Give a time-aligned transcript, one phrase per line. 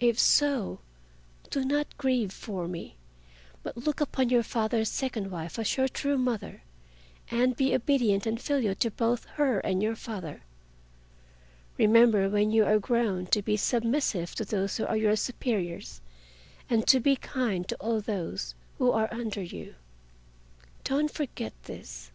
[0.00, 0.80] If so
[1.50, 2.96] do not grieve for me,
[3.62, 6.64] but look upon your father's second wife as your true mother,
[7.30, 10.42] and be obedient and filial to both her and your father.
[11.76, 16.00] Remember when you are grown up to be submissive to those who are your superiors,
[16.68, 19.76] and to be kind to all those who are under you.
[20.82, 22.10] Don't forget this.